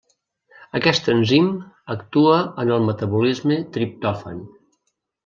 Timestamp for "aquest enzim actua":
0.77-2.39